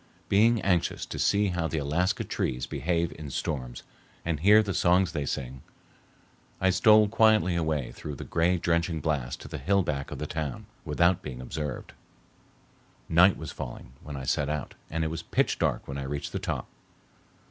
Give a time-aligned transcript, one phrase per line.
[0.29, 3.83] Being anxious to see how the Alaska trees behave in storms
[4.25, 5.61] and hear the songs they sing,
[6.59, 10.25] I stole quietly away through the gray drenching blast to the hill back of the
[10.25, 11.93] town, without being observed.
[13.09, 16.31] Night was falling when I set out and it was pitch dark when I reached
[16.31, 16.67] the top.